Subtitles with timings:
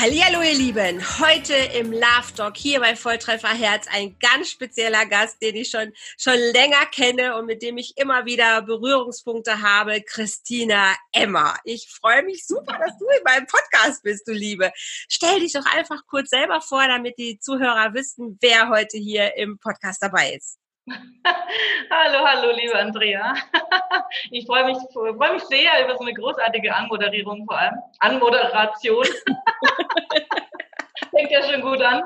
[0.00, 5.42] Hallo ihr Lieben, heute im Love Talk hier bei Volltreffer Herz ein ganz spezieller Gast,
[5.42, 10.94] den ich schon schon länger kenne und mit dem ich immer wieder Berührungspunkte habe, Christina
[11.10, 11.56] Emmer.
[11.64, 14.70] Ich freue mich super, dass du in meinem Podcast bist, du Liebe.
[14.76, 19.58] Stell dich doch einfach kurz selber vor, damit die Zuhörer wissen, wer heute hier im
[19.58, 20.58] Podcast dabei ist.
[21.90, 23.34] hallo, hallo, liebe Andrea.
[24.30, 27.74] Ich freue mich, freue mich sehr über so eine großartige Anmoderierung vor allem.
[27.98, 29.04] Anmoderation.
[31.10, 32.02] Fängt ja schon gut an.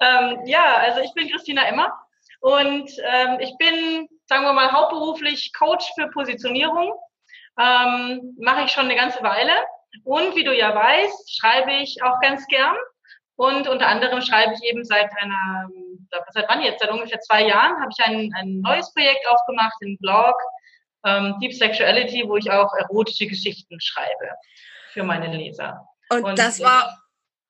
[0.00, 1.92] Ähm, ja, also ich bin Christina Emmer
[2.40, 6.92] und ähm, ich bin, sagen wir mal, hauptberuflich Coach für Positionierung.
[7.58, 9.52] Ähm, Mache ich schon eine ganze Weile.
[10.04, 12.76] Und wie du ja weißt, schreibe ich auch ganz gern.
[13.40, 15.66] Und unter anderem schreibe ich eben seit einer,
[16.28, 16.80] seit wann jetzt?
[16.80, 20.34] Seit ungefähr zwei Jahren habe ich ein, ein neues Projekt aufgemacht, den Blog
[21.06, 24.36] ähm, Deep Sexuality, wo ich auch erotische Geschichten schreibe
[24.90, 25.88] für meine Leser.
[26.10, 27.02] Und, Und das war.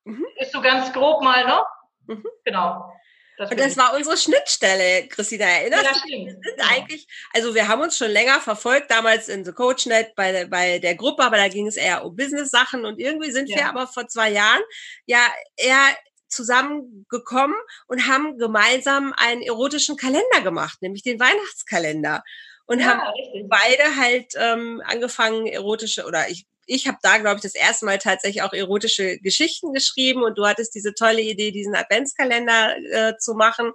[0.05, 0.25] Mhm.
[0.37, 1.61] Ist so ganz grob mal, ne?
[2.07, 2.25] Mhm.
[2.45, 2.93] Genau.
[3.41, 6.09] Das und das war unsere Schnittstelle, Christina, erinnerst ja, du?
[6.09, 6.69] Wir sind genau.
[6.69, 10.95] eigentlich, also wir haben uns schon länger verfolgt, damals in The CoachNet bei, bei der
[10.95, 13.57] Gruppe, aber da ging es eher um Business-Sachen und irgendwie sind ja.
[13.57, 14.61] wir aber vor zwei Jahren
[15.07, 15.97] ja eher
[16.29, 17.57] zusammengekommen
[17.89, 22.23] und haben gemeinsam einen erotischen Kalender gemacht, nämlich den Weihnachtskalender.
[22.67, 23.49] Und ja, haben richtig.
[23.49, 27.99] beide halt ähm, angefangen, erotische, oder ich ich habe da, glaube ich, das erste Mal
[27.99, 33.35] tatsächlich auch erotische Geschichten geschrieben und du hattest diese tolle Idee, diesen Adventskalender äh, zu
[33.35, 33.73] machen.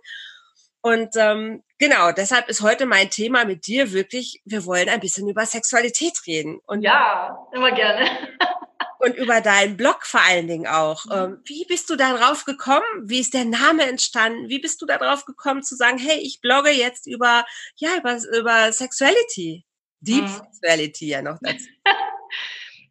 [0.82, 5.28] Und ähm, genau, deshalb ist heute mein Thema mit dir wirklich, wir wollen ein bisschen
[5.28, 6.60] über Sexualität reden.
[6.68, 8.08] Und ja, immer gerne.
[9.00, 11.06] und über deinen Blog vor allen Dingen auch.
[11.06, 11.12] Mhm.
[11.12, 12.86] Ähm, wie bist du darauf gekommen?
[13.04, 14.48] Wie ist der Name entstanden?
[14.48, 17.46] Wie bist du darauf gekommen zu sagen, hey, ich blogge jetzt über,
[17.78, 19.66] ja, über, über Sexuality?
[20.02, 20.28] Deep mhm.
[20.28, 21.66] Sexuality ja noch dazu.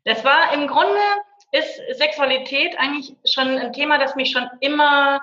[0.04, 1.00] Das war im Grunde
[1.52, 5.20] ist Sexualität eigentlich schon ein Thema, das mich schon immer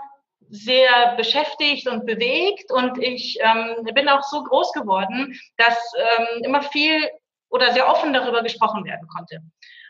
[0.50, 6.62] sehr beschäftigt und bewegt und ich ähm, bin auch so groß geworden, dass ähm, immer
[6.62, 7.09] viel
[7.50, 9.41] oder sehr offen darüber gesprochen werden konnte.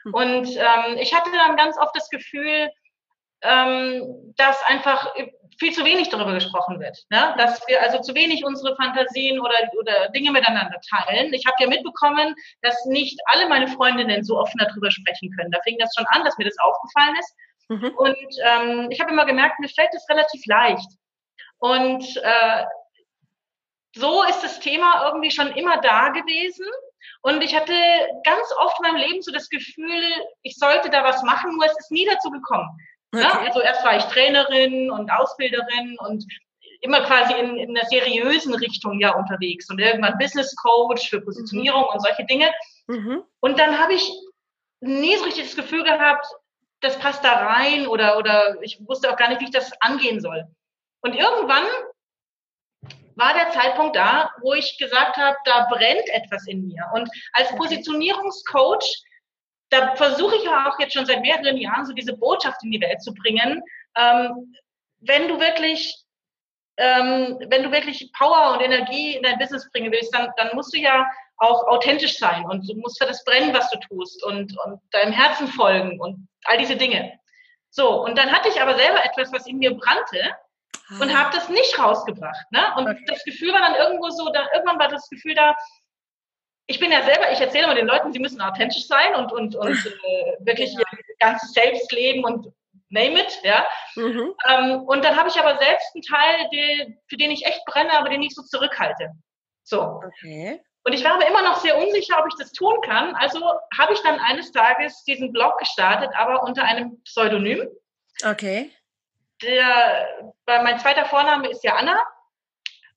[0.03, 0.13] Hm.
[0.13, 2.69] Und ähm, ich hatte dann ganz oft das Gefühl,
[3.41, 5.13] ähm, dass einfach
[5.61, 7.05] viel zu wenig darüber gesprochen wird.
[7.11, 7.35] Ne?
[7.37, 11.31] Dass wir also zu wenig unsere Fantasien oder, oder Dinge miteinander teilen.
[11.33, 12.33] Ich habe ja mitbekommen,
[12.63, 15.51] dass nicht alle meine Freundinnen so offen darüber sprechen können.
[15.51, 17.35] Da fing das schon an, dass mir das aufgefallen ist.
[17.69, 17.93] Mhm.
[17.95, 20.89] Und ähm, ich habe immer gemerkt, mir fällt es relativ leicht.
[21.59, 22.65] Und äh,
[23.95, 26.65] so ist das Thema irgendwie schon immer da gewesen.
[27.21, 27.75] Und ich hatte
[28.23, 30.01] ganz oft in meinem Leben so das Gefühl,
[30.41, 32.67] ich sollte da was machen, nur es ist nie dazu gekommen.
[33.13, 33.23] Okay.
[33.23, 36.25] Ja, also erst war ich Trainerin und Ausbilderin und
[36.81, 41.83] immer quasi in, in einer seriösen Richtung ja unterwegs und irgendwann Business Coach für Positionierung
[41.83, 41.89] mhm.
[41.93, 42.51] und solche Dinge.
[42.87, 43.23] Mhm.
[43.39, 44.11] Und dann habe ich
[44.79, 46.25] nie so richtig das Gefühl gehabt,
[46.81, 50.19] das passt da rein oder, oder ich wusste auch gar nicht, wie ich das angehen
[50.19, 50.45] soll.
[51.01, 51.65] Und irgendwann
[53.15, 56.83] war der Zeitpunkt da, wo ich gesagt habe, da brennt etwas in mir.
[56.95, 59.03] Und als Positionierungscoach
[59.71, 62.81] da versuche ich ja auch jetzt schon seit mehreren Jahren so diese Botschaft in die
[62.81, 63.63] Welt zu bringen.
[63.97, 64.53] Ähm,
[64.99, 65.95] wenn du wirklich,
[66.77, 70.73] ähm, wenn du wirklich Power und Energie in dein Business bringen willst, dann, dann musst
[70.73, 74.55] du ja auch authentisch sein und du musst für das brennen, was du tust und,
[74.65, 77.17] und deinem Herzen folgen und all diese Dinge.
[77.69, 80.35] So, und dann hatte ich aber selber etwas, was in mir brannte
[80.99, 81.17] und ah.
[81.17, 82.51] habe das nicht rausgebracht.
[82.51, 82.61] Ne?
[82.75, 83.03] Und okay.
[83.07, 85.55] das Gefühl war dann irgendwo so, da, irgendwann war das Gefühl da,
[86.71, 89.55] ich bin ja selber, ich erzähle immer den Leuten, sie müssen authentisch sein und, und,
[89.55, 90.79] und äh, wirklich ja.
[90.79, 92.47] ihr ganzes Selbst leben und
[92.89, 93.67] name it, ja.
[93.95, 94.33] Mhm.
[94.47, 97.91] Ähm, und dann habe ich aber selbst einen Teil, die, für den ich echt brenne,
[97.91, 99.11] aber den ich so zurückhalte.
[99.63, 100.01] So.
[100.05, 100.61] Okay.
[100.83, 103.13] Und ich war aber immer noch sehr unsicher, ob ich das tun kann.
[103.15, 103.39] Also
[103.77, 107.67] habe ich dann eines Tages diesen Blog gestartet, aber unter einem Pseudonym.
[108.25, 108.71] Okay.
[109.43, 110.07] Der,
[110.45, 111.99] weil mein zweiter Vorname ist ja Anna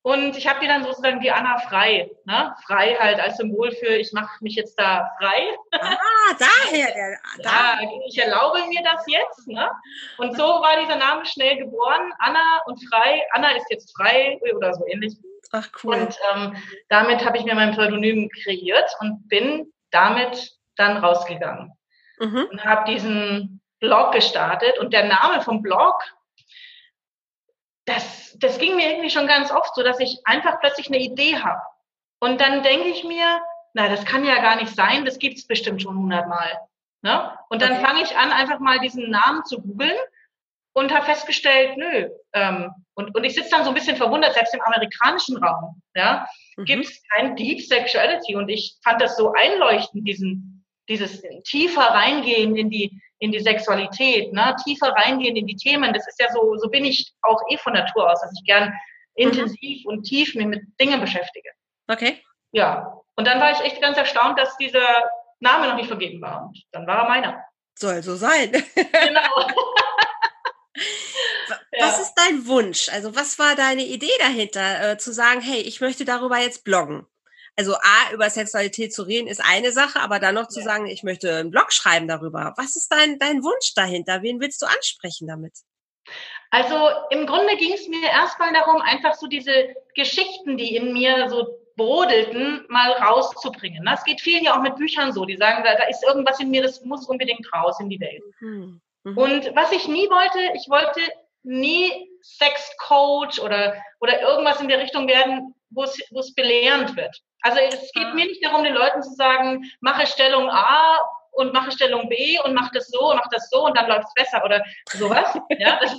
[0.05, 2.11] und ich habe die dann sozusagen die Anna frei.
[2.27, 2.55] Ne?
[2.67, 5.57] Frei halt als Symbol für, ich mache mich jetzt da frei.
[5.73, 6.93] Ah, daher.
[6.93, 7.81] Der, da.
[7.81, 9.49] ja, ich erlaube mir das jetzt.
[9.49, 9.67] Ne?
[10.19, 12.13] Und so war dieser Name schnell geboren.
[12.19, 13.23] Anna und frei.
[13.33, 15.15] Anna ist jetzt frei oder so ähnlich.
[15.53, 15.95] Ach cool.
[15.95, 16.55] Und ähm,
[16.91, 21.73] damit habe ich mir mein Pseudonym kreiert und bin damit dann rausgegangen.
[22.19, 22.47] Mhm.
[22.51, 24.79] Und habe diesen Blog gestartet.
[24.79, 25.99] Und der Name vom Blog
[27.87, 31.37] das, das ging mir irgendwie schon ganz oft so, dass ich einfach plötzlich eine Idee
[31.37, 31.61] habe.
[32.21, 33.41] Und dann denke ich mir,
[33.75, 36.59] na, das kann ja gar nicht sein, das gibt's bestimmt schon hundertmal.
[37.03, 37.37] Ne?
[37.51, 37.85] Und dann okay.
[37.85, 39.97] fange ich an, einfach mal diesen Namen zu googeln
[40.73, 42.09] und habe festgestellt, nö.
[42.33, 46.27] Ähm, und, und ich sitze dann so ein bisschen verwundert, selbst im amerikanischen Raum, ja,
[46.57, 46.65] mhm.
[46.65, 48.37] gibt es kein Deep Sexuality.
[48.37, 50.54] Und ich fand das so einleuchtend, diesen,
[50.89, 54.55] dieses tiefer reingehen in die, in die Sexualität, ne?
[54.65, 55.93] tiefer reingehen in die Themen.
[55.93, 58.69] Das ist ja so, so bin ich auch eh von Natur aus, dass ich gern
[58.69, 58.75] mhm.
[59.15, 61.51] intensiv und tief mich mit Dingen beschäftige.
[61.89, 62.23] Okay.
[62.53, 63.01] Ja.
[63.17, 64.87] Und dann war ich echt ganz erstaunt, dass dieser
[65.41, 66.47] Name noch nicht vergeben war.
[66.47, 67.45] Und dann war er meiner.
[67.77, 68.53] Soll so sein.
[68.53, 69.49] Genau.
[71.81, 72.03] Was ja.
[72.03, 72.89] ist dein Wunsch?
[72.89, 77.07] Also was war deine Idee dahinter, äh, zu sagen, hey, ich möchte darüber jetzt bloggen?
[77.57, 80.65] Also A, über Sexualität zu reden ist eine Sache, aber dann noch zu ja.
[80.65, 82.53] sagen, ich möchte einen Blog schreiben darüber.
[82.57, 84.23] Was ist dein, dein Wunsch dahinter?
[84.23, 85.53] Wen willst du ansprechen damit?
[86.51, 91.29] Also im Grunde ging es mir erstmal darum, einfach so diese Geschichten, die in mir
[91.29, 93.85] so brodelten, mal rauszubringen.
[93.85, 96.51] Das geht vielen ja auch mit Büchern so, die sagen, da, da ist irgendwas in
[96.51, 98.23] mir, das muss unbedingt raus in die Welt.
[98.41, 98.81] Mhm.
[99.05, 99.19] Mhm.
[99.19, 101.01] Und was ich nie wollte, ich wollte
[101.43, 101.91] nie
[102.23, 107.21] Sexcoach oder, oder irgendwas in der Richtung werden, wo es, wo es belehrend wird.
[107.45, 108.15] Also es geht ah.
[108.15, 110.99] mir nicht darum, den Leuten zu sagen, mache Stellung A
[111.33, 114.07] und mache Stellung B und mach das so und mach das so und dann läuft
[114.09, 115.39] es besser oder sowas.
[115.59, 115.95] ja, das,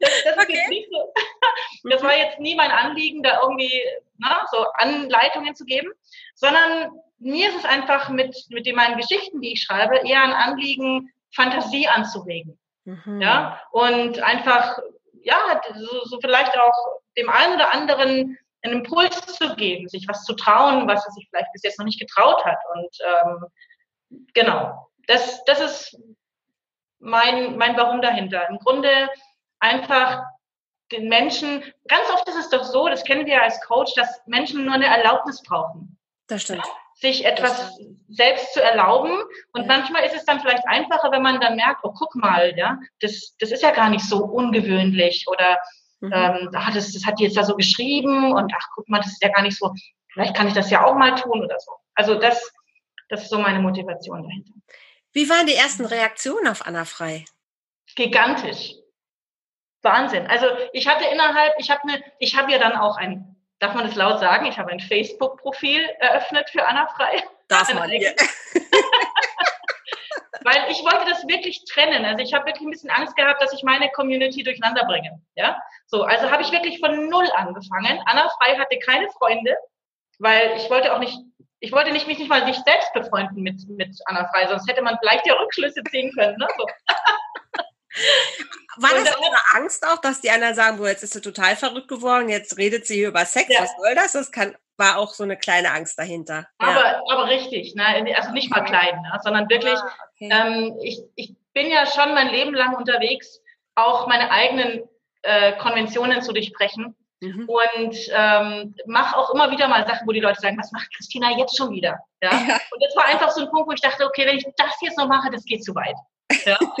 [0.00, 0.68] das, das okay.
[0.68, 1.12] nicht so.
[1.88, 3.82] Das war jetzt nie mein Anliegen, da irgendwie
[4.18, 5.90] na, so Anleitungen zu geben,
[6.34, 6.90] sondern
[7.20, 11.10] mir ist es einfach mit, mit den meinen Geschichten, die ich schreibe, eher ein Anliegen,
[11.34, 12.58] Fantasie anzuregen.
[12.84, 13.22] Mhm.
[13.22, 14.78] Ja, und einfach,
[15.22, 20.24] ja, so, so vielleicht auch dem einen oder anderen einen Impuls zu geben, sich was
[20.24, 22.58] zu trauen, was er sich vielleicht bis jetzt noch nicht getraut hat.
[22.74, 25.98] Und ähm, genau, das, das ist
[26.98, 28.48] mein, mein Warum dahinter.
[28.50, 29.08] Im Grunde
[29.60, 30.22] einfach
[30.92, 34.20] den Menschen, ganz oft ist es doch so, das kennen wir ja als Coach, dass
[34.26, 35.98] Menschen nur eine Erlaubnis brauchen.
[36.26, 36.64] Das stimmt.
[36.64, 36.72] Ja?
[37.00, 37.78] sich etwas
[38.08, 39.10] selbst zu erlauben.
[39.52, 39.66] Und ja.
[39.66, 43.34] manchmal ist es dann vielleicht einfacher, wenn man dann merkt, oh, guck mal, ja, das,
[43.38, 45.58] das ist ja gar nicht so ungewöhnlich oder
[46.00, 46.12] mhm.
[46.12, 49.12] ähm, ach, das, das hat die jetzt da so geschrieben und ach, guck mal, das
[49.12, 49.72] ist ja gar nicht so,
[50.12, 51.72] vielleicht kann ich das ja auch mal tun oder so.
[51.94, 52.52] Also das,
[53.08, 54.52] das ist so meine Motivation dahinter.
[55.12, 57.24] Wie waren die ersten Reaktionen auf Anna Frei?
[57.96, 58.74] Gigantisch.
[59.82, 60.26] Wahnsinn.
[60.26, 63.30] Also ich hatte innerhalb, ich habe eine, ich habe ja dann auch ein
[63.60, 64.46] darf man das laut sagen?
[64.46, 67.22] Ich habe ein Facebook-Profil eröffnet für Anna Frei.
[67.46, 67.90] Darf man.
[70.42, 72.04] Weil ich wollte das wirklich trennen.
[72.04, 75.20] Also ich habe wirklich ein bisschen Angst gehabt, dass ich meine Community durcheinander bringe.
[75.36, 75.60] Ja?
[75.86, 78.00] So, also habe ich wirklich von null angefangen.
[78.06, 79.56] Anna Frei hatte keine Freunde,
[80.18, 81.18] weil ich wollte auch nicht,
[81.60, 84.82] ich wollte nicht mich nicht mal nicht selbst befreunden mit, mit Anna Frei, sonst hätte
[84.82, 86.36] man vielleicht ja Rückschlüsse ziehen können.
[86.38, 86.48] Ne?
[86.56, 86.66] So.
[88.76, 91.88] War das eine Angst auch, dass die anderen sagen, wo jetzt ist sie total verrückt
[91.88, 93.62] geworden, jetzt redet sie über Sex, ja.
[93.62, 94.12] was soll das?
[94.12, 96.48] Das kann, war auch so eine kleine Angst dahinter.
[96.58, 97.02] Aber, ja.
[97.12, 97.84] aber richtig, ne?
[98.16, 99.20] also nicht mal klein, ne?
[99.22, 100.30] sondern wirklich, ah, okay.
[100.32, 103.40] ähm, ich, ich bin ja schon mein Leben lang unterwegs,
[103.76, 104.88] auch meine eigenen
[105.22, 106.96] äh, Konventionen zu durchbrechen.
[107.22, 107.46] Mhm.
[107.46, 111.36] Und ähm, mache auch immer wieder mal Sachen, wo die Leute sagen, was macht Christina
[111.36, 111.98] jetzt schon wieder?
[112.22, 112.30] Ja?
[112.30, 112.58] ja?
[112.70, 114.96] Und das war einfach so ein Punkt, wo ich dachte, okay, wenn ich das jetzt
[114.96, 115.96] noch mache, das geht zu weit.
[116.46, 116.58] Ja?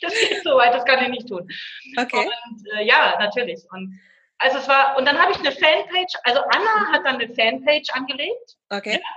[0.00, 1.48] das geht so weit, das kann ich nicht tun.
[1.96, 2.30] Okay.
[2.48, 3.60] Und äh, ja, natürlich.
[3.72, 3.98] Und
[4.38, 7.90] also es war, und dann habe ich eine Fanpage, also Anna hat dann eine Fanpage
[7.92, 8.56] angelegt.
[8.70, 8.94] Okay.
[8.94, 9.08] Ja,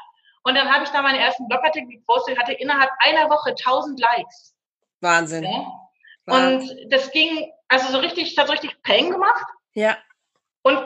[0.44, 4.56] und dann habe ich da meine ersten Blogartikel gepostet, hatte innerhalb einer Woche 1000 Likes.
[5.02, 5.44] Wahnsinn.
[5.44, 5.72] Ja.
[6.26, 6.80] Wahnsinn.
[6.80, 9.46] Und das ging, also so richtig, das hat so richtig Peng gemacht.
[9.74, 9.98] Ja.
[10.64, 10.80] Und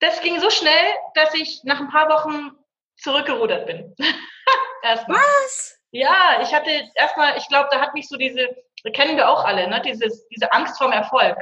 [0.00, 2.52] das ging so schnell, dass ich nach ein paar Wochen
[2.96, 3.94] zurückgerudert bin.
[4.82, 5.18] Erstmal.
[5.18, 5.78] Was?
[5.90, 8.48] Ja, ich hatte erstmal, ich glaube, da hat mich so diese,
[8.94, 9.80] kennen wir auch alle, ne?
[9.80, 11.38] Dieses, diese Angst vorm Erfolg.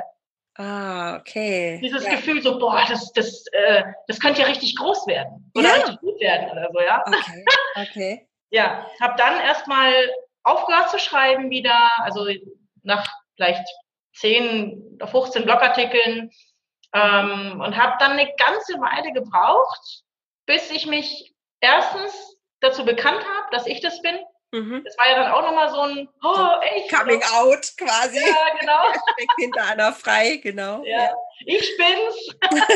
[0.56, 1.80] Ah, okay.
[1.82, 2.10] Dieses ja.
[2.10, 5.74] Gefühl so, boah, das, das, äh, das könnte ja richtig groß werden oder ja.
[5.76, 7.02] richtig gut werden oder so, ja.
[7.06, 7.44] Okay,
[7.76, 8.28] okay.
[8.50, 9.92] ja, habe dann erstmal
[10.42, 12.26] aufgehört zu schreiben wieder, also
[12.82, 13.06] nach
[13.36, 13.66] vielleicht
[14.14, 16.30] 10 oder 15 Blogartikeln
[16.92, 20.02] ähm, und habe dann eine ganze Weile gebraucht,
[20.44, 24.18] bis ich mich erstens dazu bekannt habe, dass ich das bin
[24.52, 24.84] Mhm.
[24.84, 27.40] Das war ja dann auch nochmal so ein oh, echt, Coming genau.
[27.40, 28.20] out quasi.
[28.20, 28.92] Ja, genau.
[29.14, 30.84] Steckt hinter einer frei, genau.
[30.84, 31.14] Ja, ja.
[31.46, 32.36] ich bin's.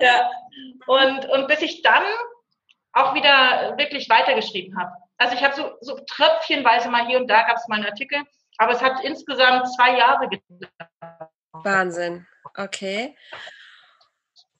[0.00, 0.30] ja.
[0.86, 2.02] Und, und bis ich dann
[2.94, 4.92] auch wieder wirklich weitergeschrieben habe.
[5.18, 8.22] Also ich habe so, so tröpfchenweise mal hier und da gab es mal einen Artikel,
[8.56, 11.30] aber es hat insgesamt zwei Jahre gedauert.
[11.52, 12.26] Wahnsinn.
[12.56, 13.14] Okay.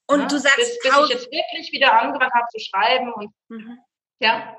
[0.07, 3.33] Und ja, du sagst, bis, bis ich jetzt wirklich wieder angefangen habe zu schreiben und
[3.49, 3.79] mhm.
[4.21, 4.55] ja.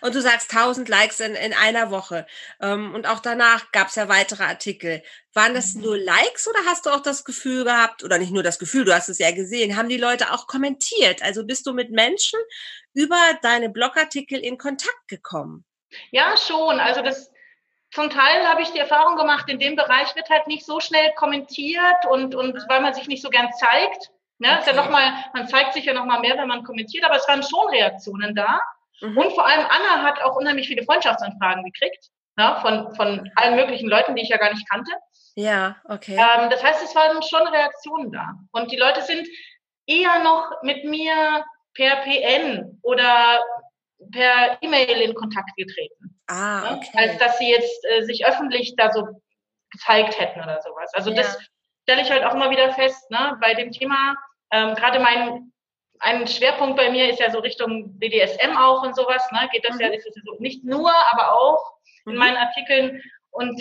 [0.00, 2.26] Und du sagst 1000 Likes in, in einer Woche.
[2.60, 5.02] Ähm, und auch danach gab es ja weitere Artikel.
[5.34, 5.82] Waren das mhm.
[5.82, 8.94] nur Likes oder hast du auch das Gefühl gehabt, oder nicht nur das Gefühl, du
[8.94, 11.22] hast es ja gesehen, haben die Leute auch kommentiert?
[11.22, 12.40] Also bist du mit Menschen
[12.94, 15.64] über deine Blogartikel in Kontakt gekommen?
[16.10, 16.80] Ja, schon.
[16.80, 17.30] Also das
[17.90, 21.12] zum Teil habe ich die Erfahrung gemacht, in dem Bereich wird halt nicht so schnell
[21.16, 24.10] kommentiert und, und weil man sich nicht so gern zeigt.
[24.38, 24.48] Ne?
[24.48, 24.58] Okay.
[24.60, 27.16] Ist ja noch mal, man zeigt sich ja noch mal mehr, wenn man kommentiert, aber
[27.16, 28.60] es waren schon Reaktionen da.
[29.00, 29.16] Mhm.
[29.16, 33.88] Und vor allem Anna hat auch unheimlich viele Freundschaftsanfragen gekriegt, ja, von, von allen möglichen
[33.88, 34.90] Leuten, die ich ja gar nicht kannte.
[35.34, 36.14] Ja, okay.
[36.14, 38.34] Ähm, das heißt, es waren schon Reaktionen da.
[38.52, 39.26] Und die Leute sind
[39.86, 43.40] eher noch mit mir per PN oder
[44.12, 46.20] per E-Mail in Kontakt getreten.
[46.26, 46.90] Ah, okay.
[46.92, 49.06] Ja, als dass sie jetzt äh, sich öffentlich da so
[49.70, 50.92] gezeigt hätten oder sowas.
[50.94, 51.16] Also ja.
[51.16, 51.38] das
[51.82, 54.14] stelle ich halt auch immer wieder fest, ne, bei dem Thema,
[54.50, 55.52] ähm, gerade mein
[56.00, 59.48] ein Schwerpunkt bei mir ist ja so Richtung BDSM auch und sowas, ne?
[59.52, 59.82] Geht das mhm.
[59.82, 61.72] ja das so nicht nur, aber auch
[62.06, 62.18] in mhm.
[62.18, 63.02] meinen Artikeln.
[63.30, 63.60] Und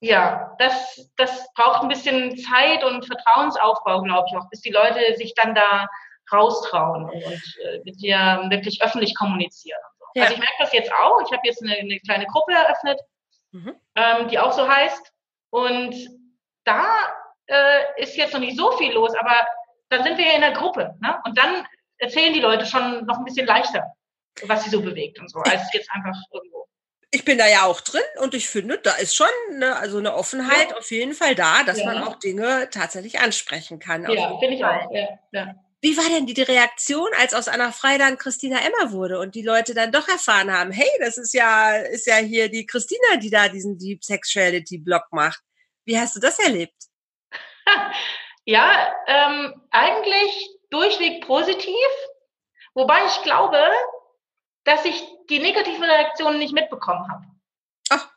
[0.00, 5.14] ja, das, das braucht ein bisschen Zeit und Vertrauensaufbau, glaube ich auch, bis die Leute
[5.16, 5.86] sich dann da
[6.32, 7.24] raustrauen und
[7.64, 9.80] äh, mit dir wirklich öffentlich kommunizieren.
[9.98, 10.04] So.
[10.14, 10.22] Ja.
[10.24, 11.20] Also ich merke das jetzt auch.
[11.24, 13.00] Ich habe jetzt eine, eine, kleine Gruppe eröffnet,
[13.52, 13.74] mhm.
[13.94, 15.12] ähm, die auch so heißt.
[15.50, 15.94] Und
[16.64, 16.84] da
[17.46, 19.46] äh, ist jetzt noch nicht so viel los, aber
[19.92, 20.96] dann sind wir ja in der Gruppe.
[21.00, 21.20] Ne?
[21.24, 21.66] Und dann
[21.98, 23.92] erzählen die Leute schon noch ein bisschen leichter,
[24.44, 26.66] was sie so bewegt und so, als jetzt einfach irgendwo.
[27.14, 30.14] Ich bin da ja auch drin und ich finde, da ist schon eine, also eine
[30.14, 30.76] Offenheit ja.
[30.78, 31.84] auf jeden Fall da, dass ja.
[31.84, 34.10] man auch Dinge tatsächlich ansprechen kann.
[34.10, 34.90] Ja, finde ich auch.
[35.30, 35.54] Ja.
[35.82, 39.42] Wie war denn die Reaktion, als aus Anna Frei dann Christina Emma wurde und die
[39.42, 43.30] Leute dann doch erfahren haben, hey, das ist ja, ist ja hier die Christina, die
[43.30, 45.42] da diesen Deep Sexuality Blog macht.
[45.84, 46.76] Wie hast du das erlebt?
[48.44, 51.88] Ja, ähm, eigentlich durchweg positiv,
[52.74, 53.60] wobei ich glaube,
[54.64, 57.24] dass ich die negativen Reaktionen nicht mitbekommen habe.
[57.90, 58.08] Ach,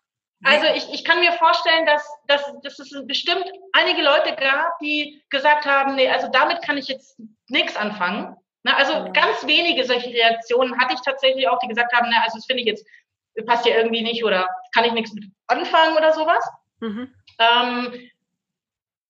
[0.43, 5.23] Also ich, ich kann mir vorstellen, dass, dass, dass es bestimmt einige Leute gab, die
[5.29, 8.35] gesagt haben, nee, also damit kann ich jetzt nichts anfangen.
[8.63, 9.13] Na, also mhm.
[9.13, 12.63] ganz wenige solche Reaktionen hatte ich tatsächlich auch, die gesagt haben, na, also das finde
[12.63, 12.85] ich jetzt,
[13.45, 16.43] passt ja irgendwie nicht oder kann ich nichts mit anfangen oder sowas.
[16.79, 17.13] Mhm.
[17.37, 18.09] Ähm,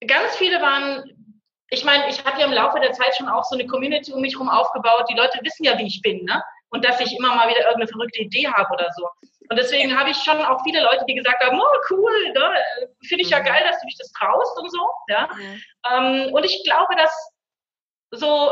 [0.05, 1.03] ganz viele waren,
[1.69, 4.21] ich meine, ich habe ja im Laufe der Zeit schon auch so eine Community um
[4.21, 5.05] mich herum aufgebaut.
[5.09, 6.43] Die Leute wissen ja, wie ich bin, ne?
[6.69, 9.07] Und dass ich immer mal wieder irgendeine verrückte Idee habe oder so.
[9.49, 12.53] Und deswegen habe ich schon auch viele Leute, die gesagt haben, oh cool, ne?
[13.07, 13.45] finde ich ja mhm.
[13.45, 14.89] geil, dass du dich das traust und so.
[15.07, 15.29] Ja?
[15.33, 16.33] Mhm.
[16.33, 17.31] Und ich glaube, dass
[18.11, 18.51] so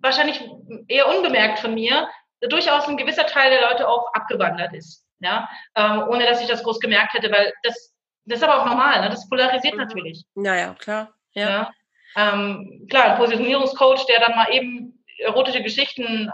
[0.00, 0.40] wahrscheinlich
[0.88, 2.08] eher unbemerkt von mir
[2.40, 5.04] durchaus ein gewisser Teil der Leute auch abgewandert ist.
[5.20, 5.48] Ja?
[5.74, 7.94] Ähm, ohne dass ich das groß gemerkt hätte, weil das
[8.26, 9.10] das ist aber auch normal, ne?
[9.10, 9.80] das polarisiert mhm.
[9.80, 10.24] natürlich.
[10.34, 11.14] Naja, klar.
[11.32, 11.48] Ja.
[11.48, 11.72] ja.
[12.16, 16.30] Ähm, klar, ein Positionierungscoach, der dann mal eben erotische Geschichten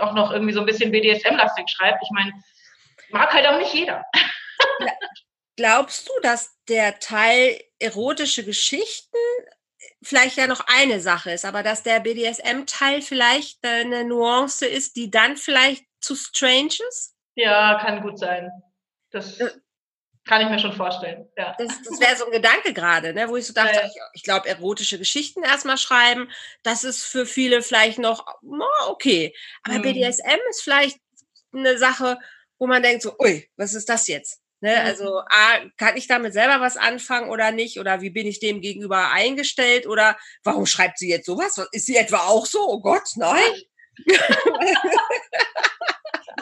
[0.00, 2.02] auch noch irgendwie so ein bisschen BDSM-lastig schreibt.
[2.02, 2.32] Ich meine,
[3.10, 4.04] mag halt auch nicht jeder.
[5.56, 9.16] Glaubst du, dass der Teil erotische Geschichten
[10.02, 15.10] vielleicht ja noch eine Sache ist, aber dass der BDSM-Teil vielleicht eine Nuance ist, die
[15.10, 17.14] dann vielleicht zu strange ist?
[17.36, 18.50] Ja, kann gut sein.
[19.10, 19.50] Das äh,
[20.26, 21.28] kann ich mir schon vorstellen.
[21.36, 21.54] Ja.
[21.58, 23.86] Das, das wäre so ein Gedanke gerade, ne, wo ich so dachte, ja, ja.
[23.86, 26.30] ich, ich glaube, erotische Geschichten erstmal schreiben,
[26.62, 29.34] das ist für viele vielleicht noch oh, okay.
[29.64, 29.82] Aber mhm.
[29.82, 30.98] BDSM ist vielleicht
[31.52, 32.18] eine Sache,
[32.58, 34.40] wo man denkt so, ui, was ist das jetzt?
[34.60, 34.86] Ne, mhm.
[34.86, 37.78] Also A, kann ich damit selber was anfangen oder nicht?
[37.78, 39.86] Oder wie bin ich dem gegenüber eingestellt?
[39.86, 41.58] Oder warum schreibt sie jetzt sowas?
[41.72, 42.66] Ist sie etwa auch so?
[42.66, 43.52] Oh Gott, nein.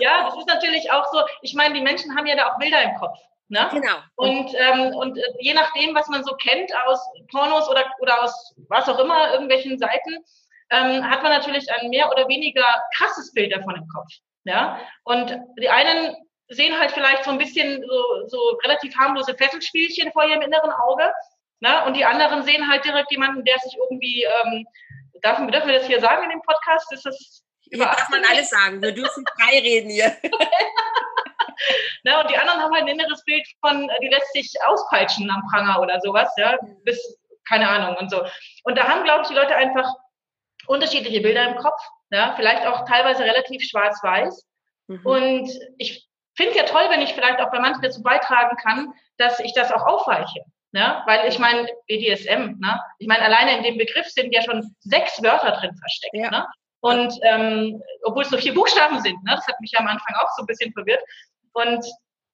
[0.00, 1.24] ja, das ist natürlich auch so.
[1.42, 3.18] Ich meine, die Menschen haben ja da auch Bilder im Kopf.
[3.48, 3.68] Ne?
[3.70, 3.96] Genau.
[4.16, 6.98] Und, ähm, und äh, je nachdem, was man so kennt aus
[7.30, 10.24] Pornos oder, oder aus was auch immer, irgendwelchen Seiten,
[10.70, 12.64] ähm, hat man natürlich ein mehr oder weniger
[12.96, 14.08] krasses Bild davon im Kopf.
[14.44, 14.80] Ja?
[15.04, 16.16] Und die einen
[16.48, 21.12] sehen halt vielleicht so ein bisschen so, so relativ harmlose Fesselspielchen vor ihrem inneren Auge.
[21.60, 21.84] Ne?
[21.84, 24.66] Und die anderen sehen halt direkt jemanden, der sich irgendwie, ähm,
[25.20, 26.92] darf, dürfen wir das hier sagen in dem Podcast?
[26.92, 28.82] Ist das hier darf man alles sagen.
[28.82, 30.14] Wir dürfen frei reden hier.
[32.04, 35.30] ne, und die anderen haben halt ein inneres Bild von, äh, die lässt sich auspeitschen
[35.30, 37.18] am Pranger oder sowas, ja, bis,
[37.48, 38.24] keine Ahnung und so.
[38.64, 39.92] Und da haben, glaube ich, die Leute einfach
[40.66, 41.80] unterschiedliche Bilder im Kopf,
[42.10, 44.46] ja, vielleicht auch teilweise relativ schwarz-weiß.
[44.88, 45.06] Mhm.
[45.06, 46.06] Und ich
[46.36, 49.54] finde es ja toll, wenn ich vielleicht auch bei manchen dazu beitragen kann, dass ich
[49.54, 50.44] das auch aufweiche.
[50.72, 51.02] Ne?
[51.06, 52.80] Weil ich meine, BDSM, ne?
[52.98, 56.14] ich meine, alleine in dem Begriff sind ja schon sechs Wörter drin versteckt.
[56.14, 56.30] Ja.
[56.30, 56.46] Ne?
[56.80, 59.34] Und ähm, obwohl es nur vier Buchstaben sind, ne?
[59.36, 61.02] das hat mich am Anfang auch so ein bisschen verwirrt.
[61.52, 61.84] Und,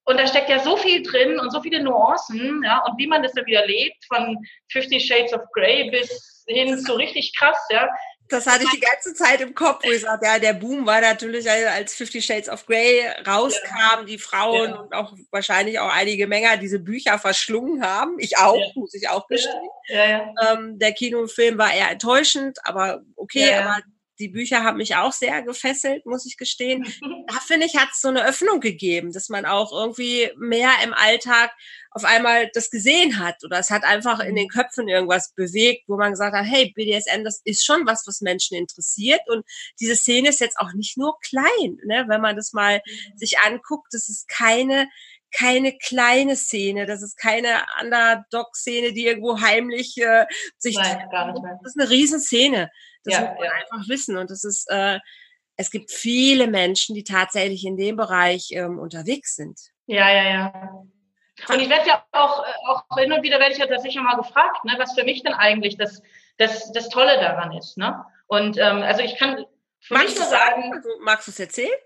[0.05, 3.23] und da steckt ja so viel drin und so viele Nuancen, ja, und wie man
[3.23, 4.37] das dann wieder lebt, von
[4.71, 7.89] Fifty Shades of Grey bis hin zu richtig krass, ja.
[8.31, 11.01] Das hatte ich die ganze Zeit im Kopf, wo ich sagte, ja, der Boom war
[11.01, 14.05] natürlich, als Fifty Shades of Grey rauskam, ja.
[14.05, 14.81] die Frauen ja.
[14.81, 18.17] und auch wahrscheinlich auch einige Männer diese Bücher verschlungen haben.
[18.19, 18.67] Ich auch, ja.
[18.75, 19.71] muss ich auch gestehen.
[19.89, 23.79] Ähm, der Kinofilm war eher enttäuschend, aber okay, aber
[24.19, 26.85] die Bücher haben mich auch sehr gefesselt, muss ich gestehen.
[27.29, 30.95] Da finde ich, hat es so eine Öffnung gegeben, dass man auch irgendwie mehr im
[30.95, 31.51] Alltag
[31.91, 34.49] auf einmal das gesehen hat oder es hat einfach in den mhm.
[34.49, 38.57] Köpfen irgendwas bewegt, wo man gesagt hat, hey, BDSM, das ist schon was, was Menschen
[38.57, 39.45] interessiert und
[39.79, 42.07] diese Szene ist jetzt auch nicht nur klein, ne?
[42.09, 43.19] wenn man das mal mhm.
[43.19, 44.89] sich anguckt, das ist keine
[45.31, 50.77] keine kleine Szene, das ist keine Underdog-Szene, die irgendwo heimlich äh, sich.
[50.77, 51.59] Nein, gar nicht mehr.
[51.63, 52.71] Das ist eine Riesenszene.
[53.09, 53.53] Das ja, muss man ja.
[53.53, 54.17] einfach wissen.
[54.17, 54.99] Und das ist, äh,
[55.57, 59.59] es gibt viele Menschen, die tatsächlich in dem Bereich ähm, unterwegs sind.
[59.87, 60.85] Ja, ja, ja.
[61.49, 64.17] Und ich werde ja auch, äh, auch hin und wieder werde ich ja tatsächlich mal
[64.17, 66.03] gefragt, ne, was für mich denn eigentlich das,
[66.37, 67.77] das, das Tolle daran ist.
[67.79, 68.05] Ne?
[68.27, 69.45] Und ähm, also ich kann
[69.81, 70.73] für magst mich sagen.
[70.75, 71.79] Also, magst du es erzählen?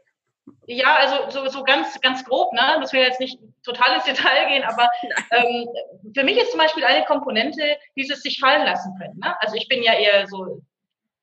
[0.67, 2.79] Ja, also so, so ganz, ganz grob, ne?
[2.81, 4.89] dass wir jetzt nicht total ins Detail gehen, aber
[5.31, 5.69] ähm,
[6.15, 9.19] für mich ist zum Beispiel eine Komponente dieses sich fallen lassen können.
[9.23, 9.37] Ne?
[9.41, 10.63] Also ich bin ja eher so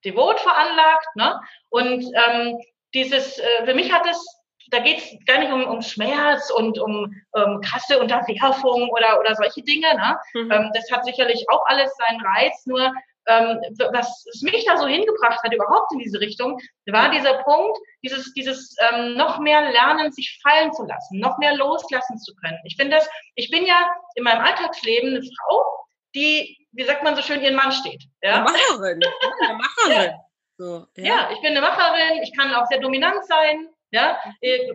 [0.06, 1.08] devot veranlagt.
[1.16, 1.40] Ne?
[1.70, 2.58] Und ähm,
[2.94, 4.24] dieses, äh, für mich hat es,
[4.72, 9.36] da geht es gar nicht um, um Schmerz und um um krasse Unterwerfung oder, oder
[9.36, 9.94] solche Dinge.
[9.96, 10.20] Ne?
[10.34, 10.52] Mhm.
[10.52, 12.92] Ähm, das hat sicherlich auch alles seinen Reiz, nur
[13.30, 13.60] ähm,
[13.94, 18.76] was mich da so hingebracht hat, überhaupt in diese Richtung, war dieser Punkt, dieses, dieses
[18.90, 22.58] ähm, noch mehr lernen, sich fallen zu lassen, noch mehr loslassen zu können.
[22.64, 25.79] Ich finde das, ich bin ja in meinem Alltagsleben eine Frau,
[26.16, 28.04] die wie sagt man so schön, ihren Mann steht.
[28.22, 28.36] Ja?
[28.36, 29.02] Eine Macherin.
[29.42, 29.92] Eine Macherin.
[30.12, 30.20] ja.
[30.58, 31.04] So, ja.
[31.04, 33.70] ja, ich bin eine Macherin, ich kann auch sehr dominant sein.
[33.92, 34.20] Ja,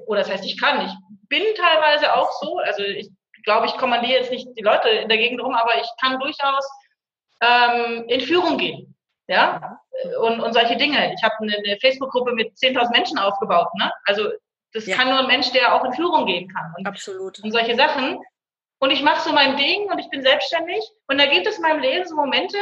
[0.07, 0.93] oder das heißt, ich kann, ich
[1.29, 2.59] bin teilweise auch so.
[2.59, 3.09] Also ich
[3.45, 6.69] glaube, ich kommandiere jetzt nicht die Leute in der Gegend rum, aber ich kann durchaus
[7.41, 8.97] ähm, in Führung gehen.
[9.29, 9.79] Ja,
[10.21, 11.14] und, und solche Dinge.
[11.14, 13.69] Ich habe eine, eine Facebook-Gruppe mit 10.000 Menschen aufgebaut.
[13.79, 13.93] Ne?
[14.05, 14.31] Also
[14.73, 14.97] das ja.
[14.97, 16.75] kann nur ein Mensch, der auch in Führung gehen kann.
[16.76, 17.38] Und, Absolut.
[17.43, 18.19] Und solche Sachen
[18.85, 20.85] und ich mache so mein Ding und ich bin selbstständig.
[21.09, 22.59] Und da gibt es in meinem Leben so Momente,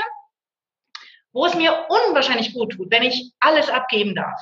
[1.32, 4.40] wo es mir unwahrscheinlich gut tut, wenn ich alles abgeben darf.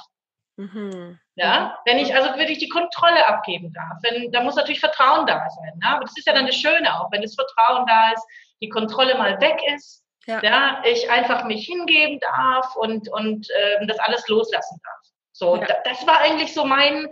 [0.56, 1.18] Mhm.
[1.36, 3.96] Ja, wenn ich also wirklich die Kontrolle abgeben darf.
[4.02, 5.78] Wenn, da muss natürlich Vertrauen da sein.
[5.80, 5.88] Ne?
[5.88, 8.26] Aber das ist ja dann das Schöne auch, wenn das Vertrauen da ist,
[8.60, 10.42] die Kontrolle mal weg ist, ja.
[10.42, 15.00] ja ich einfach mich hingeben darf und, und äh, das alles loslassen darf.
[15.32, 15.66] So, ja.
[15.84, 17.08] das war eigentlich so mein,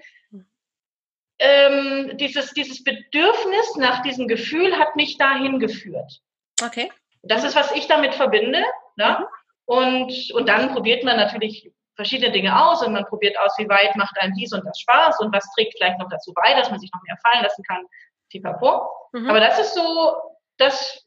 [1.39, 6.21] ähm, dieses, dieses Bedürfnis nach diesem Gefühl hat mich dahin geführt.
[6.63, 6.91] Okay.
[7.23, 8.63] Das ist, was ich damit verbinde.
[8.97, 9.19] Ne?
[9.19, 9.27] Mhm.
[9.67, 13.97] Und, und dann probiert man natürlich verschiedene Dinge aus und man probiert aus, wie weit
[13.97, 16.79] macht einem dies und das Spaß und was trägt vielleicht noch dazu bei, dass man
[16.79, 17.85] sich noch mehr fallen lassen kann.
[18.31, 18.89] Pipapo.
[19.13, 19.29] Mhm.
[19.29, 20.17] Aber das ist so
[20.59, 21.05] das,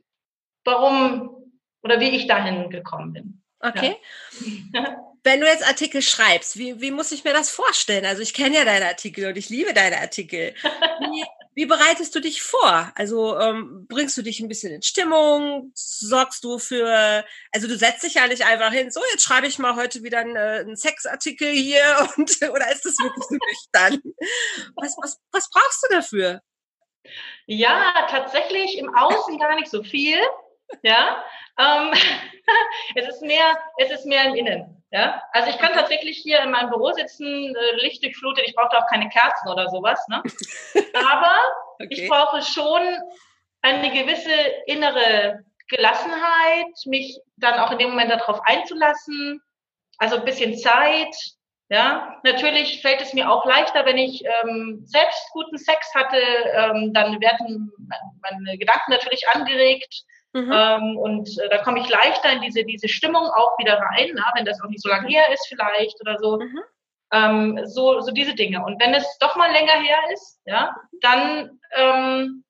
[0.65, 1.51] warum
[1.83, 3.43] oder wie ich dahin gekommen bin.
[3.59, 3.97] Okay.
[4.73, 4.97] Ja.
[5.23, 8.05] wenn du jetzt Artikel schreibst, wie, wie muss ich mir das vorstellen?
[8.05, 10.53] Also ich kenne ja deine Artikel und ich liebe deine Artikel.
[10.63, 12.91] Wie, wie bereitest du dich vor?
[12.95, 15.71] Also ähm, bringst du dich ein bisschen in Stimmung?
[15.75, 19.59] Sorgst du für, also du setzt dich ja nicht einfach hin, so jetzt schreibe ich
[19.59, 21.83] mal heute wieder einen, äh, einen Sexartikel hier
[22.17, 24.01] und oder ist das wirklich so nüchtern?
[24.75, 26.41] Was, was, was brauchst du dafür?
[27.47, 30.19] Ja, tatsächlich im Außen gar nicht so viel.
[30.83, 31.23] Ja,
[31.57, 31.91] ähm,
[32.95, 34.83] es ist mehr, es ist mehr im Innen.
[34.91, 38.77] Ja, also ich kann tatsächlich hier in meinem Büro sitzen, äh, Licht durchflutet, ich brauche
[38.77, 40.21] auch keine Kerzen oder sowas, ne?
[40.93, 41.37] Aber
[41.75, 41.87] okay.
[41.89, 42.81] ich brauche schon
[43.61, 44.33] eine gewisse
[44.65, 49.41] innere Gelassenheit, mich dann auch in dem Moment darauf einzulassen,
[49.97, 51.15] also ein bisschen Zeit.
[51.69, 56.91] Ja, natürlich fällt es mir auch leichter, wenn ich ähm, selbst guten Sex hatte, ähm,
[56.93, 57.71] dann werden
[58.21, 60.03] meine Gedanken natürlich angeregt
[60.33, 60.51] Mhm.
[60.53, 64.31] Ähm, und äh, da komme ich leichter in diese, diese Stimmung auch wieder rein, na,
[64.35, 66.39] wenn das auch nicht so lange her ist vielleicht oder so.
[66.39, 66.59] Mhm.
[67.13, 68.63] Ähm, so, so diese Dinge.
[68.63, 72.45] Und wenn es doch mal länger her ist, ja, dann, ähm,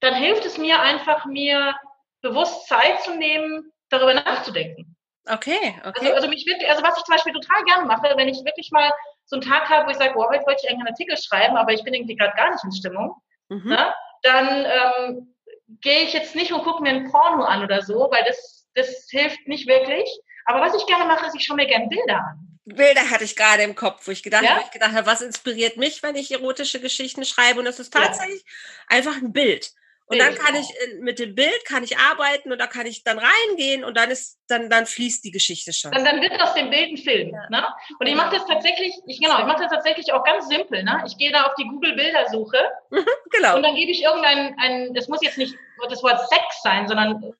[0.00, 1.74] dann hilft es mir einfach, mir
[2.22, 4.96] bewusst Zeit zu nehmen, darüber nachzudenken.
[5.28, 6.06] Okay, okay.
[6.06, 8.70] Also, also mich wirklich, also was ich zum Beispiel total gerne mache, wenn ich wirklich
[8.72, 8.90] mal
[9.24, 11.56] so einen Tag habe, wo ich sage, boah, heute wollte ich eigentlich einen Artikel schreiben,
[11.56, 13.14] aber ich bin irgendwie gerade gar nicht in Stimmung,
[13.48, 13.62] mhm.
[13.66, 15.31] na, dann ähm,
[15.80, 19.08] gehe ich jetzt nicht und gucke mir ein Porno an oder so, weil das, das
[19.10, 20.08] hilft nicht wirklich.
[20.44, 22.52] Aber was ich gerne mache, ist, ich schaue mir gerne Bilder an.
[22.64, 24.56] Bilder hatte ich gerade im Kopf, wo ich gedacht, ja?
[24.56, 27.58] wo ich gedacht habe, was inspiriert mich, wenn ich erotische Geschichten schreibe?
[27.58, 28.96] Und das ist tatsächlich ja.
[28.96, 29.72] einfach ein Bild.
[30.12, 30.68] Und dann kann ich
[31.00, 34.38] mit dem Bild kann ich arbeiten und da kann ich dann reingehen und dann ist
[34.48, 35.90] dann dann fließt die Geschichte schon.
[35.92, 37.30] Dann, dann wird aus dem Bild ein Film.
[37.30, 37.48] Ja.
[37.50, 37.66] Ne?
[37.98, 40.82] Und ich mache das tatsächlich, ich genau, ich mache das tatsächlich auch ganz simpel.
[40.82, 41.02] Ne?
[41.06, 42.58] Ich gehe da auf die Google Bildersuche
[42.90, 43.56] mhm, genau.
[43.56, 45.54] und dann gebe ich irgendein, ein, das muss jetzt nicht
[45.88, 47.34] das Wort Sex sein, sondern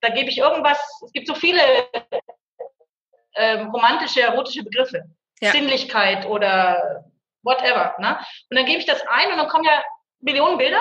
[0.00, 0.78] da gebe ich irgendwas.
[1.04, 1.60] Es gibt so viele
[3.34, 5.04] ähm, romantische, erotische Begriffe.
[5.40, 5.52] Ja.
[5.52, 7.04] Sinnlichkeit oder
[7.42, 7.94] whatever.
[7.98, 8.18] Ne?
[8.50, 9.82] Und dann gebe ich das ein und dann kommen ja
[10.20, 10.80] Millionen Bilder.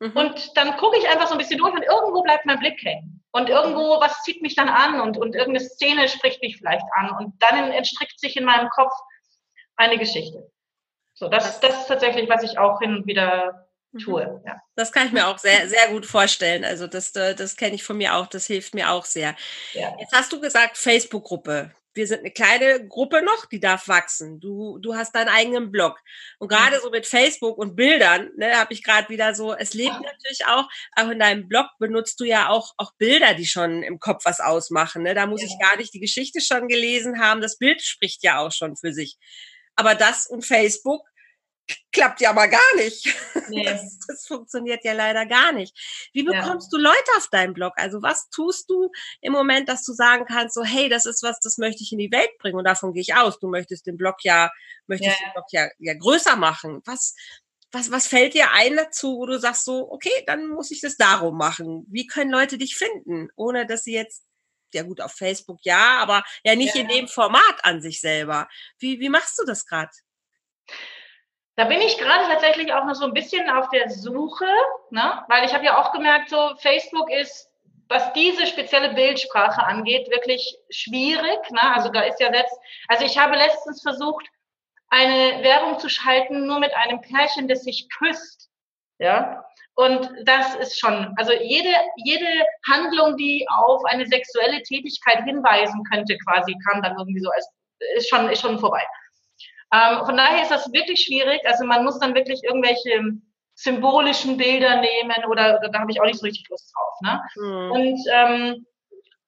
[0.00, 0.12] Mhm.
[0.12, 3.24] Und dann gucke ich einfach so ein bisschen durch und irgendwo bleibt mein Blick hängen.
[3.32, 7.10] Und irgendwo, was zieht mich dann an und, und irgendeine Szene spricht mich vielleicht an.
[7.10, 8.92] Und dann entstrickt sich in meinem Kopf
[9.76, 10.50] eine Geschichte.
[11.14, 13.98] So, das, das ist tatsächlich, was ich auch hin und wieder mhm.
[13.98, 14.42] tue.
[14.46, 14.60] Ja.
[14.74, 16.64] Das kann ich mir auch sehr, sehr gut vorstellen.
[16.64, 19.34] Also das, das kenne ich von mir auch, das hilft mir auch sehr.
[19.72, 19.94] Ja.
[19.98, 24.38] Jetzt hast du gesagt, Facebook-Gruppe wir sind eine kleine Gruppe noch, die darf wachsen.
[24.38, 25.98] Du, du hast deinen eigenen Blog.
[26.38, 29.94] Und gerade so mit Facebook und Bildern, ne, habe ich gerade wieder so, es lebt
[29.94, 33.98] natürlich auch, auch in deinem Blog benutzt du ja auch, auch Bilder, die schon im
[33.98, 35.02] Kopf was ausmachen.
[35.02, 35.14] Ne?
[35.14, 35.48] Da muss ja.
[35.48, 37.40] ich gar nicht die Geschichte schon gelesen haben.
[37.40, 39.16] Das Bild spricht ja auch schon für sich.
[39.74, 41.02] Aber das und Facebook
[41.92, 43.14] klappt ja aber gar nicht.
[43.48, 43.64] Nee.
[43.76, 45.76] Das, das, funktioniert ja leider gar nicht.
[46.12, 46.78] Wie bekommst ja.
[46.78, 47.72] du Leute auf deinem Blog?
[47.76, 51.40] Also was tust du im Moment, dass du sagen kannst, so hey, das ist was,
[51.40, 53.38] das möchte ich in die Welt bringen und davon gehe ich aus.
[53.38, 54.50] Du möchtest den Blog ja,
[54.86, 55.26] möchtest ja.
[55.26, 56.80] den Blog ja, ja größer machen.
[56.84, 57.14] Was,
[57.72, 60.96] was, was fällt dir ein dazu, wo du sagst so, okay, dann muss ich das
[60.96, 61.86] darum machen.
[61.88, 64.24] Wie können Leute dich finden, ohne dass sie jetzt
[64.74, 66.82] ja gut auf Facebook ja, aber ja nicht ja.
[66.82, 68.48] in dem Format an sich selber.
[68.78, 69.90] Wie, wie machst du das gerade?
[71.56, 74.46] Da bin ich gerade tatsächlich auch noch so ein bisschen auf der Suche,
[74.90, 75.24] ne?
[75.28, 77.50] weil ich habe ja auch gemerkt, so Facebook ist,
[77.88, 81.50] was diese spezielle Bildsprache angeht, wirklich schwierig.
[81.50, 81.74] Ne?
[81.74, 82.54] Also da ist ja jetzt,
[82.88, 84.26] also ich habe letztens versucht,
[84.88, 88.50] eine Werbung zu schalten, nur mit einem Pärchen, das sich küsst.
[88.98, 89.44] Ja.
[89.74, 96.16] Und das ist schon, also jede, jede Handlung, die auf eine sexuelle Tätigkeit hinweisen könnte,
[96.18, 97.48] quasi, kam dann irgendwie so als,
[97.96, 98.82] ist schon, ist schon vorbei.
[99.72, 101.40] Ähm, von daher ist das wirklich schwierig.
[101.44, 103.18] Also man muss dann wirklich irgendwelche
[103.54, 107.00] symbolischen Bilder nehmen oder, oder da habe ich auch nicht so richtig Lust drauf.
[107.00, 107.20] Ne?
[107.36, 107.70] Mhm.
[107.72, 108.66] Und ähm,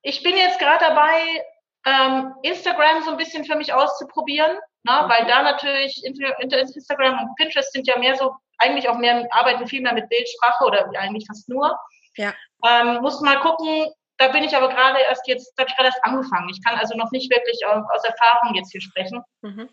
[0.03, 1.45] ich bin jetzt gerade dabei,
[1.87, 5.03] ähm, Instagram so ein bisschen für mich auszuprobieren, ne?
[5.03, 5.09] Mhm.
[5.09, 9.81] weil da natürlich Instagram und Pinterest sind ja mehr so, eigentlich auch mehr, arbeiten viel
[9.81, 11.79] mehr mit Bildsprache oder eigentlich fast nur.
[12.17, 12.35] Ja.
[12.67, 13.87] Ähm, muss mal gucken,
[14.19, 16.49] da bin ich aber gerade erst jetzt, da habe ich gerade erst angefangen.
[16.51, 19.23] Ich kann also noch nicht wirklich aus Erfahrung jetzt hier sprechen.
[19.43, 19.71] Mhm.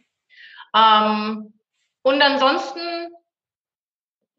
[0.76, 1.54] Ähm,
[2.02, 3.10] und ansonsten,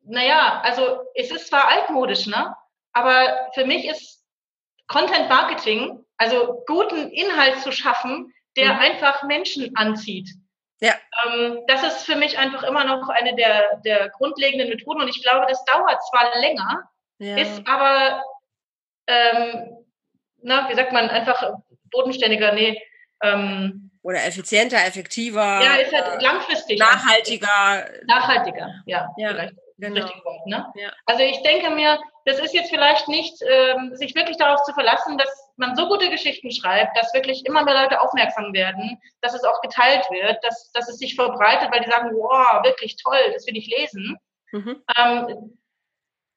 [0.02, 2.54] naja, also es ist zwar altmodisch, ne?
[2.92, 4.24] Aber für mich ist
[4.86, 8.80] Content Marketing, also guten Inhalt zu schaffen, der mhm.
[8.80, 10.30] einfach Menschen anzieht.
[10.80, 10.94] Ja.
[11.24, 15.22] Ähm, das ist für mich einfach immer noch eine der, der grundlegenden Methoden und ich
[15.22, 17.36] glaube, das dauert zwar länger, ja.
[17.36, 18.22] ist aber,
[19.06, 19.84] ähm,
[20.42, 21.54] na, wie sagt man, einfach
[21.90, 22.80] bodenständiger, nee,
[23.22, 25.60] ähm, oder effizienter, effektiver.
[25.60, 26.78] Ja, ist halt langfristig.
[26.78, 27.90] Nachhaltiger.
[28.06, 29.12] Nachhaltiger, ja.
[29.16, 30.06] ja vielleicht genau.
[30.24, 30.72] Wort, ne?
[30.76, 30.92] Ja.
[31.06, 35.18] Also ich denke mir, das ist jetzt vielleicht nicht, ähm, sich wirklich darauf zu verlassen,
[35.18, 39.42] dass man so gute Geschichten schreibt, dass wirklich immer mehr Leute aufmerksam werden, dass es
[39.42, 43.44] auch geteilt wird, dass, dass es sich verbreitet, weil die sagen, wow, wirklich toll, das
[43.48, 44.16] will ich lesen.
[44.52, 44.84] Mhm.
[44.96, 45.58] Ähm,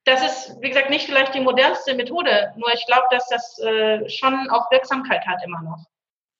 [0.05, 4.09] das ist, wie gesagt, nicht vielleicht die modernste Methode, nur ich glaube, dass das äh,
[4.09, 5.85] schon auch Wirksamkeit hat immer noch.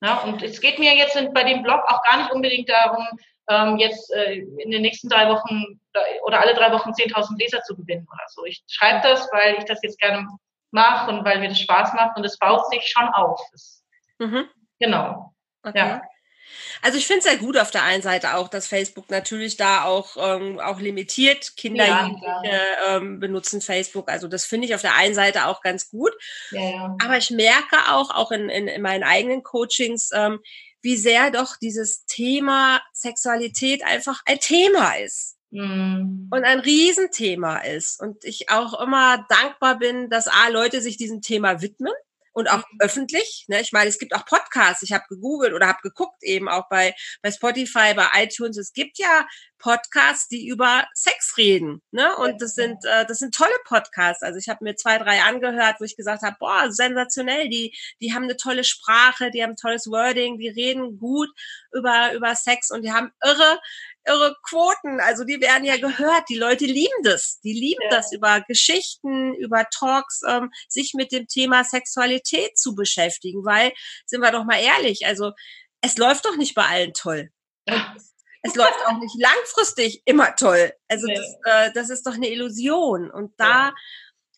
[0.01, 3.05] Ja, und es geht mir jetzt bei dem Blog auch gar nicht unbedingt darum,
[3.49, 5.79] ähm, jetzt äh, in den nächsten drei Wochen
[6.23, 8.45] oder alle drei Wochen 10.000 Leser zu gewinnen oder so.
[8.45, 10.27] Ich schreibe das, weil ich das jetzt gerne
[10.71, 13.41] mache und weil mir das Spaß macht und es baut sich schon auf.
[13.51, 13.83] Das,
[14.19, 14.47] mhm.
[14.79, 15.33] Genau.
[15.63, 15.77] Okay.
[15.77, 16.01] Ja.
[16.81, 19.83] Also ich finde es sehr gut auf der einen Seite auch, dass Facebook natürlich da
[19.83, 21.55] auch, ähm, auch limitiert.
[21.57, 24.09] Kinder ja, ähm, benutzen Facebook.
[24.09, 26.11] Also das finde ich auf der einen Seite auch ganz gut.
[26.51, 26.95] Ja.
[27.03, 30.39] Aber ich merke auch, auch in, in, in meinen eigenen Coachings, ähm,
[30.81, 35.37] wie sehr doch dieses Thema Sexualität einfach ein Thema ist.
[35.51, 36.27] Mm.
[36.29, 37.99] Und ein Riesenthema ist.
[37.99, 41.93] Und ich auch immer dankbar bin, dass A, Leute sich diesem Thema widmen
[42.39, 42.79] und auch mhm.
[42.79, 43.45] öffentlich.
[43.47, 43.61] Ne?
[43.61, 44.81] Ich meine, es gibt auch Podcasts.
[44.81, 48.57] Ich habe gegoogelt oder habe geguckt eben auch bei, bei Spotify, bei iTunes.
[48.57, 49.27] Es gibt ja
[49.59, 51.81] Podcasts, die über Sex reden.
[51.91, 52.15] Ne?
[52.15, 54.23] Und das sind, äh, das sind tolle Podcasts.
[54.23, 58.13] Also ich habe mir zwei, drei angehört, wo ich gesagt habe, boah, sensationell, die, die
[58.13, 61.29] haben eine tolle Sprache, die haben tolles Wording, die reden gut
[61.73, 63.59] über, über Sex und die haben irre
[64.09, 64.99] irre Quoten.
[64.99, 66.23] Also die werden ja gehört.
[66.29, 67.39] Die Leute lieben das.
[67.41, 67.89] Die lieben ja.
[67.89, 73.45] das, über Geschichten, über Talks, ähm, sich mit dem Thema Sexualität zu beschäftigen.
[73.45, 73.71] Weil,
[74.05, 75.31] sind wir doch mal ehrlich, also
[75.81, 77.29] es läuft doch nicht bei allen toll.
[77.65, 77.75] Es,
[78.41, 80.73] es läuft auch nicht langfristig immer toll.
[80.87, 81.15] Also nee.
[81.15, 83.09] das, äh, das ist doch eine Illusion.
[83.11, 83.75] Und da ja.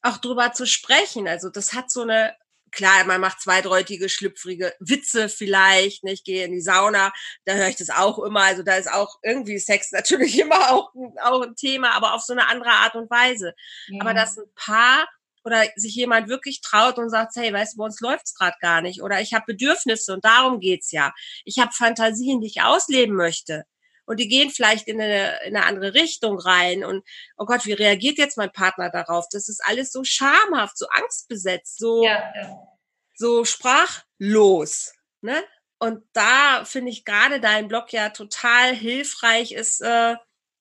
[0.02, 2.36] auch drüber zu sprechen, also das hat so eine
[2.72, 6.04] klar, man macht zweideutige, schlüpfrige Witze vielleicht.
[6.04, 6.14] Ne?
[6.14, 7.12] Ich gehe in die Sauna,
[7.46, 8.42] da höre ich das auch immer.
[8.42, 12.34] Also da ist auch irgendwie Sex natürlich immer auch, auch ein Thema, aber auf so
[12.34, 13.54] eine andere Art und Weise.
[13.88, 14.02] Ja.
[14.02, 15.08] Aber dass ein Paar
[15.44, 18.82] oder sich jemand wirklich traut und sagt, hey, weißt du, bei uns läuft's gerade gar
[18.82, 21.14] nicht oder ich habe Bedürfnisse und darum geht's ja.
[21.46, 23.66] Ich habe Fantasien, die ich ausleben möchte.
[24.06, 26.84] Und die gehen vielleicht in eine, in eine andere Richtung rein.
[26.84, 27.04] Und
[27.38, 29.28] oh Gott, wie reagiert jetzt mein Partner darauf?
[29.32, 32.68] Das ist alles so schamhaft, so angstbesetzt, so, ja, ja.
[33.16, 34.94] so sprachlos.
[35.22, 35.44] Ne?
[35.80, 40.16] Und da finde ich gerade dein Blog ja total hilfreich, ist äh,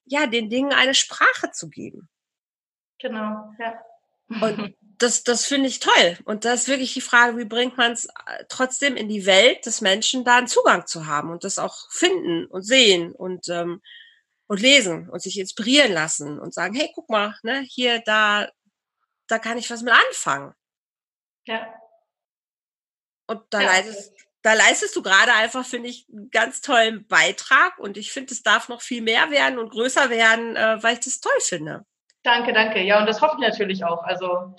[0.05, 2.09] ja den Dingen eine Sprache zu geben.
[2.99, 3.83] Genau, ja.
[4.29, 6.17] Und das, das finde ich toll.
[6.25, 9.65] Und das ist wirklich die Frage, wie bringt man es äh, trotzdem in die Welt
[9.65, 13.81] des Menschen, da einen Zugang zu haben und das auch finden und sehen und, ähm,
[14.47, 18.49] und lesen und sich inspirieren lassen und sagen, hey, guck mal, ne, hier, da,
[19.27, 20.53] da kann ich was mit anfangen.
[21.45, 21.73] Ja.
[23.27, 23.67] Und da ja.
[23.67, 28.33] leistest, da leistest du gerade einfach, finde ich, einen ganz tollen Beitrag und ich finde,
[28.33, 31.85] es darf noch viel mehr werden und größer werden, äh, weil ich das toll finde.
[32.23, 32.81] Danke, danke.
[32.81, 34.03] Ja, und das hoffe ich natürlich auch.
[34.03, 34.55] Also,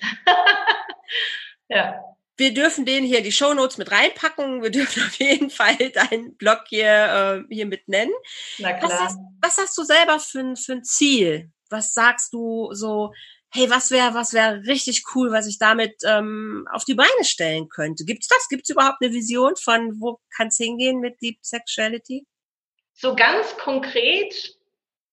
[1.69, 2.03] ja.
[2.37, 4.63] Wir dürfen den hier die Shownotes mit reinpacken.
[4.63, 8.13] Wir dürfen auf jeden Fall deinen Blog hier, äh, hier mit nennen.
[8.59, 8.91] Na klar.
[8.91, 11.51] Was hast, was hast du selber für, für ein Ziel?
[11.71, 13.13] Was sagst du so,
[13.51, 17.69] hey, was wäre was wäre richtig cool, was ich damit ähm, auf die Beine stellen
[17.69, 18.05] könnte?
[18.05, 18.49] Gibt's das?
[18.49, 22.27] Gibt's überhaupt eine Vision von, wo kann es hingehen mit Deep Sexuality?
[22.95, 24.35] So ganz konkret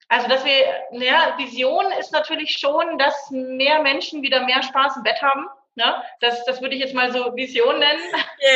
[0.10, 0.52] also, dass wir,
[0.92, 5.46] ja, Vision ist natürlich schon, dass mehr Menschen wieder mehr Spaß im Bett haben.
[5.76, 6.04] Ne?
[6.20, 8.02] Das, das würde ich jetzt mal so Vision nennen.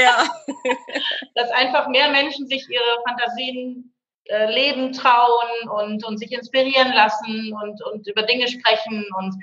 [0.02, 0.28] Ja.
[1.36, 3.94] dass einfach mehr Menschen sich ihre Fantasien
[4.26, 9.36] äh, leben trauen und, und sich inspirieren lassen und, und über Dinge sprechen und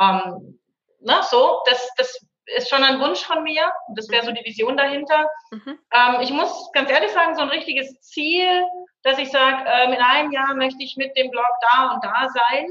[0.00, 0.58] ähm,
[1.00, 3.70] na, ne, so, das, das ist schon ein Wunsch von mir.
[3.94, 5.28] Das wäre so die Vision dahinter.
[5.50, 5.78] Mhm.
[5.92, 8.62] Ähm, ich muss ganz ehrlich sagen, so ein richtiges Ziel
[9.04, 12.28] dass ich sage, ähm, in einem Jahr möchte ich mit dem Blog da und da
[12.28, 12.66] sein.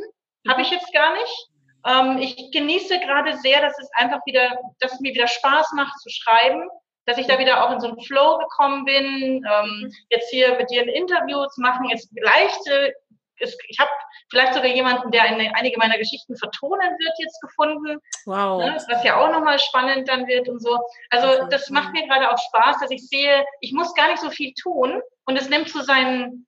[0.50, 1.50] Habe ich jetzt gar nicht.
[1.86, 5.98] Ähm, ich genieße gerade sehr, dass es einfach wieder, dass es mir wieder Spaß macht
[6.00, 6.68] zu schreiben,
[7.06, 9.92] dass ich da wieder auch in so einen Flow gekommen bin, ähm, mhm.
[10.10, 12.94] jetzt hier mit dir ein Interview zu machen, jetzt leichte,
[13.40, 13.90] ich habe
[14.30, 18.00] vielleicht sogar jemanden, der eine, einige meiner Geschichten vertonen wird, jetzt gefunden.
[18.26, 18.64] Wow.
[18.64, 20.80] Ne, was ja auch nochmal spannend dann wird und so.
[21.10, 24.30] Also das macht mir gerade auch Spaß, dass ich sehe, ich muss gar nicht so
[24.30, 26.48] viel tun, und es nimmt so seinen,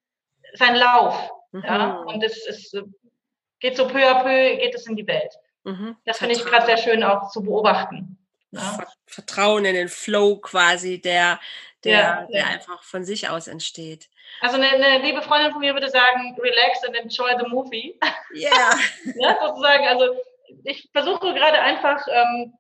[0.53, 1.29] seinen Lauf.
[1.51, 1.63] Mhm.
[1.63, 1.97] Ja?
[1.99, 2.75] Und es, es
[3.59, 5.33] geht so peu à peu, geht es in die Welt.
[5.63, 5.95] Mhm.
[6.05, 8.17] Das finde ich gerade sehr schön auch zu beobachten.
[8.51, 8.85] Ja?
[9.05, 11.39] Vertrauen in den Flow quasi, der,
[11.83, 14.09] der, ja, der einfach von sich aus entsteht.
[14.41, 17.99] Also eine, eine, liebe Freundin von mir würde sagen, relax and enjoy the movie.
[18.33, 18.51] Yeah.
[19.19, 19.37] ja.
[19.41, 19.87] sozusagen.
[19.87, 20.15] Also
[20.63, 22.53] ich versuche gerade einfach ähm,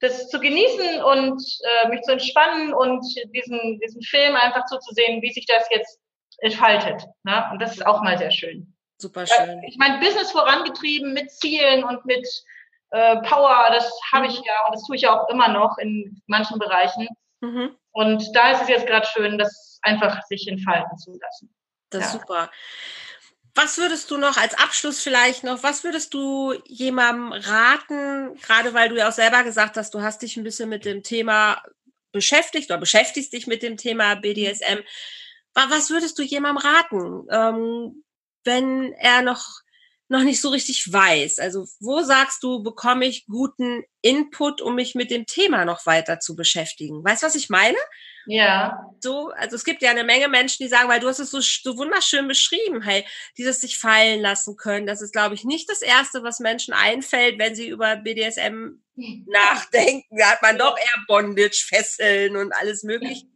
[0.00, 4.94] das zu genießen und äh, mich zu entspannen und diesen, diesen Film einfach so zu
[4.94, 5.98] sehen, wie sich das jetzt
[6.38, 7.02] entfaltet.
[7.22, 7.48] Ne?
[7.52, 8.74] Und das ist auch mal sehr schön.
[8.98, 9.62] Super schön.
[9.66, 12.26] ich meine, Business vorangetrieben mit Zielen und mit
[12.90, 14.44] äh, Power, das habe ich mhm.
[14.46, 17.08] ja und das tue ich ja auch immer noch in manchen Bereichen.
[17.40, 17.76] Mhm.
[17.92, 21.54] Und da ist es jetzt gerade schön, das einfach sich entfalten zu lassen.
[21.90, 22.20] Das ist ja.
[22.20, 22.50] super.
[23.54, 28.88] Was würdest du noch als Abschluss vielleicht noch, was würdest du jemandem raten, gerade weil
[28.88, 31.62] du ja auch selber gesagt hast, du hast dich ein bisschen mit dem Thema
[32.10, 34.80] beschäftigt oder beschäftigst dich mit dem Thema BDSM.
[35.54, 38.04] Was würdest du jemandem raten, ähm,
[38.42, 39.60] wenn er noch,
[40.08, 41.38] noch nicht so richtig weiß?
[41.38, 46.18] Also wo sagst du, bekomme ich guten Input, um mich mit dem Thema noch weiter
[46.18, 47.04] zu beschäftigen?
[47.04, 47.78] Weißt du, was ich meine?
[48.26, 48.90] Ja.
[49.00, 51.40] So, also es gibt ja eine Menge Menschen, die sagen, weil du hast es so,
[51.40, 53.04] so wunderschön beschrieben, hey,
[53.36, 54.86] dieses sich fallen lassen können.
[54.86, 58.80] Das ist, glaube ich, nicht das Erste, was Menschen einfällt, wenn sie über BDSM
[59.26, 60.16] nachdenken.
[60.16, 63.26] Da hat man doch eher Bondage, Fesseln und alles mögliche.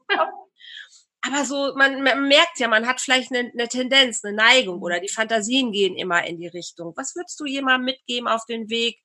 [1.21, 5.01] Aber so, man, man, merkt ja, man hat vielleicht eine, eine Tendenz, eine Neigung oder
[5.01, 6.95] die Fantasien gehen immer in die Richtung.
[6.97, 9.01] Was würdest du jemandem mitgeben auf den Weg,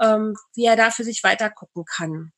[0.00, 2.32] ähm, wie er da für sich weiter gucken kann?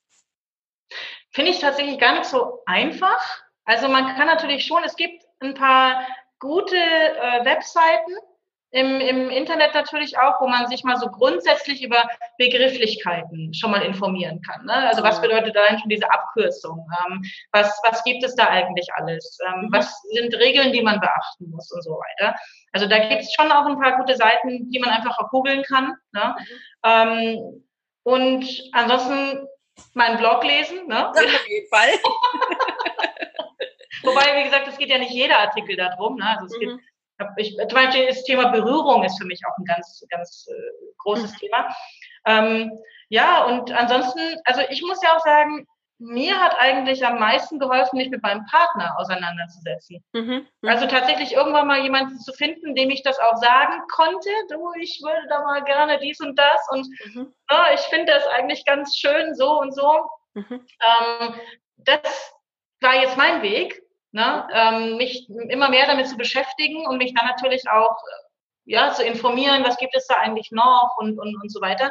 [1.37, 3.43] Finde ich tatsächlich gar nicht so einfach.
[3.67, 6.01] Also man kann natürlich schon, es gibt ein paar
[6.39, 8.13] gute äh, Webseiten
[8.71, 13.83] im, im Internet natürlich auch, wo man sich mal so grundsätzlich über Begrifflichkeiten schon mal
[13.83, 14.65] informieren kann.
[14.65, 14.89] Ne?
[14.89, 16.89] Also was bedeutet da schon diese Abkürzung?
[17.07, 17.23] Ähm,
[17.53, 19.39] was, was gibt es da eigentlich alles?
[19.47, 19.73] Ähm, mhm.
[19.73, 22.35] Was sind Regeln, die man beachten muss und so weiter?
[22.73, 25.63] Also da gibt es schon auch ein paar gute Seiten, die man einfach auch googeln
[25.65, 25.93] kann.
[26.13, 26.35] Ne?
[26.39, 26.47] Mhm.
[26.83, 27.63] Ähm,
[28.05, 29.47] und ansonsten
[29.95, 30.87] meinen Blog lesen.
[30.87, 31.09] Ne?
[31.09, 31.89] auf jeden Fall.
[34.03, 36.17] Wobei, wie gesagt, es geht ja nicht jeder Artikel darum.
[36.17, 36.29] Ne?
[36.29, 36.61] Also es mhm.
[36.61, 36.81] gibt,
[37.39, 41.33] ich, zum Beispiel das Thema Berührung ist für mich auch ein ganz, ganz äh, großes
[41.33, 41.37] mhm.
[41.39, 41.75] Thema.
[42.27, 45.67] Ähm, ja, und ansonsten, also ich muss ja auch sagen,
[45.99, 50.05] mir hat eigentlich am meisten geholfen, mich mit meinem Partner auseinanderzusetzen.
[50.13, 50.69] Mhm, mhm.
[50.69, 55.01] Also tatsächlich irgendwann mal jemanden zu finden, dem ich das auch sagen konnte, du, ich
[55.03, 57.33] würde da mal gerne dies und das und mhm.
[57.51, 60.07] ja, ich finde das eigentlich ganz schön so und so.
[60.35, 60.47] Mhm.
[60.51, 61.35] Ähm,
[61.77, 62.35] das
[62.81, 63.83] war jetzt mein Weg,
[64.13, 64.47] ne?
[64.53, 67.97] ähm, mich immer mehr damit zu beschäftigen und mich dann natürlich auch
[68.67, 71.91] ja, zu informieren, was gibt es da eigentlich noch und, und, und so weiter.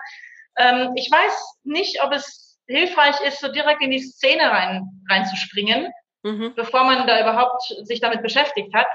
[0.57, 5.91] Ähm, ich weiß nicht, ob es hilfreich ist, so direkt in die Szene rein, reinzuspringen,
[6.23, 6.53] mhm.
[6.55, 8.87] bevor man da überhaupt sich damit beschäftigt hat.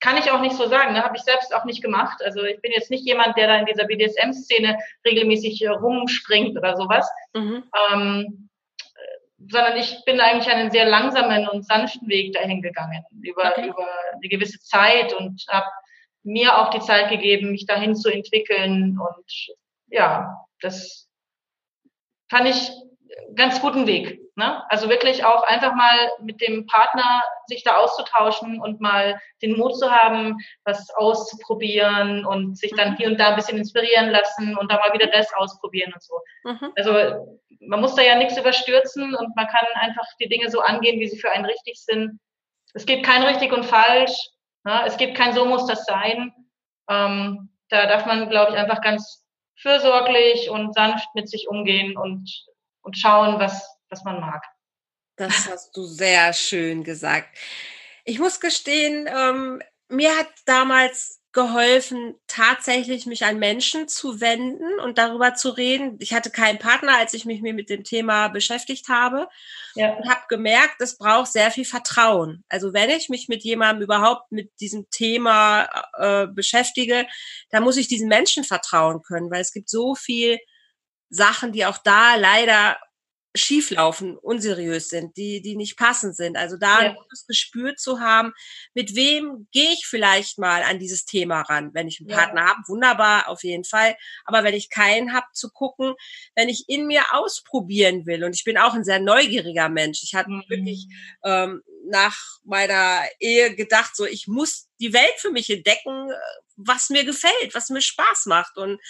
[0.00, 1.02] Kann ich auch nicht so sagen, ne?
[1.02, 2.22] habe ich selbst auch nicht gemacht.
[2.22, 7.10] Also ich bin jetzt nicht jemand, der da in dieser BDSM-Szene regelmäßig rumspringt oder sowas.
[7.34, 7.64] Mhm.
[7.90, 8.48] Ähm,
[9.50, 13.68] sondern ich bin eigentlich einen sehr langsamen und sanften Weg dahin gegangen, über, okay.
[13.68, 15.66] über eine gewisse Zeit und habe
[16.24, 18.98] mir auch die Zeit gegeben, mich dahin zu entwickeln.
[18.98, 19.54] Und
[19.86, 21.08] ja, das
[22.28, 22.70] fand ich
[23.34, 24.20] ganz guten Weg.
[24.36, 24.62] Ne?
[24.70, 29.76] Also wirklich auch einfach mal mit dem Partner sich da auszutauschen und mal den Mut
[29.76, 32.96] zu haben, was auszuprobieren und sich dann mhm.
[32.96, 36.14] hier und da ein bisschen inspirieren lassen und da mal wieder das ausprobieren und so.
[36.44, 36.72] Mhm.
[36.76, 41.00] Also man muss da ja nichts überstürzen und man kann einfach die Dinge so angehen,
[41.00, 42.18] wie sie für einen richtig sind.
[42.74, 44.16] Es gibt kein richtig und falsch.
[44.64, 44.82] Ne?
[44.86, 46.32] Es gibt kein so muss das sein.
[46.88, 49.24] Ähm, da darf man, glaube ich, einfach ganz
[49.56, 52.30] fürsorglich und sanft mit sich umgehen und,
[52.88, 54.42] und schauen, was, was man mag.
[55.16, 57.36] Das hast du sehr schön gesagt.
[58.04, 64.96] Ich muss gestehen, ähm, mir hat damals geholfen, tatsächlich mich an Menschen zu wenden und
[64.96, 65.96] darüber zu reden.
[66.00, 69.28] Ich hatte keinen Partner, als ich mich mit dem Thema beschäftigt habe
[69.74, 69.92] ja.
[69.92, 72.42] und habe gemerkt, es braucht sehr viel Vertrauen.
[72.48, 77.06] Also wenn ich mich mit jemandem überhaupt mit diesem Thema äh, beschäftige,
[77.50, 80.38] dann muss ich diesen Menschen vertrauen können, weil es gibt so viel
[81.10, 82.76] Sachen, die auch da leider
[83.34, 86.36] schieflaufen, unseriös sind, die, die nicht passend sind.
[86.36, 86.90] Also da ja.
[86.90, 88.32] ein gutes Gespür zu haben,
[88.74, 91.70] mit wem gehe ich vielleicht mal an dieses Thema ran.
[91.74, 92.16] Wenn ich einen ja.
[92.16, 93.96] Partner habe, wunderbar, auf jeden Fall.
[94.24, 95.94] Aber wenn ich keinen habe, zu gucken,
[96.34, 98.24] wenn ich in mir ausprobieren will.
[98.24, 100.02] Und ich bin auch ein sehr neugieriger Mensch.
[100.02, 100.44] Ich hatte mhm.
[100.48, 100.86] wirklich
[101.24, 106.10] ähm, nach meiner Ehe gedacht, so ich muss die Welt für mich entdecken,
[106.56, 108.80] was mir gefällt, was mir Spaß macht und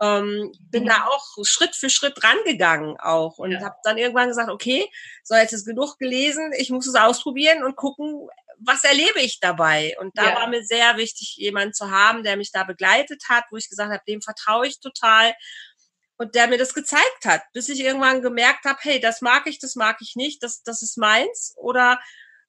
[0.00, 0.94] ähm, bin ja.
[0.94, 3.60] da auch Schritt für Schritt rangegangen auch und ja.
[3.60, 4.90] habe dann irgendwann gesagt, okay,
[5.22, 8.28] so jetzt ist genug gelesen, ich muss es ausprobieren und gucken,
[8.60, 9.96] was erlebe ich dabei?
[10.00, 10.34] Und da ja.
[10.34, 13.92] war mir sehr wichtig, jemanden zu haben, der mich da begleitet hat, wo ich gesagt
[13.92, 15.34] habe, dem vertraue ich total
[16.16, 19.58] und der mir das gezeigt hat, bis ich irgendwann gemerkt habe, hey, das mag ich,
[19.58, 22.00] das mag ich nicht, das, das ist meins oder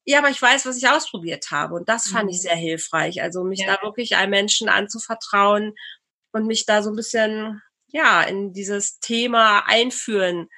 [0.06, 1.76] ja, aber ich weiß, was ich ausprobiert habe.
[1.76, 2.30] Und das fand mhm.
[2.32, 3.22] ich sehr hilfreich.
[3.22, 3.76] Also mich ja.
[3.76, 5.76] da wirklich einem Menschen anzuvertrauen
[6.32, 10.50] und mich da so ein bisschen, ja, in dieses Thema einführen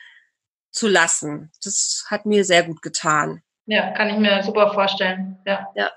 [0.71, 1.51] zu lassen.
[1.63, 3.43] Das hat mir sehr gut getan.
[3.65, 5.37] Ja, kann ich mir super vorstellen.
[5.45, 5.67] Ja.
[5.75, 5.91] Ja.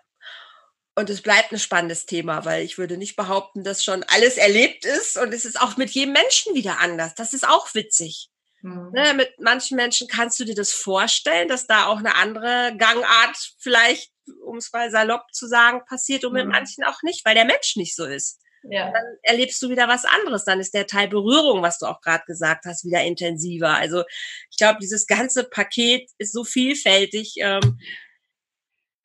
[0.97, 4.85] Und es bleibt ein spannendes Thema, weil ich würde nicht behaupten, dass schon alles erlebt
[4.85, 5.17] ist.
[5.19, 7.15] Und es ist auch mit jedem Menschen wieder anders.
[7.15, 8.31] Das ist auch witzig.
[8.65, 8.93] Mhm.
[8.95, 13.37] Ne, mit manchen Menschen kannst du dir das vorstellen, dass da auch eine andere Gangart
[13.59, 14.11] vielleicht,
[14.43, 16.39] um es mal salopp zu sagen, passiert und mhm.
[16.39, 18.41] mit manchen auch nicht, weil der Mensch nicht so ist.
[18.71, 18.91] Ja.
[18.91, 20.45] Dann erlebst du wieder was anderes.
[20.45, 23.75] Dann ist der Teil Berührung, was du auch gerade gesagt hast, wieder intensiver.
[23.75, 24.05] Also
[24.51, 27.35] ich glaube, dieses ganze Paket ist so vielfältig.
[27.41, 27.79] Ähm,